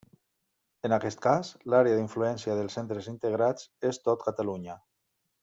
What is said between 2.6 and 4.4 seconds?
dels centres integrats és tot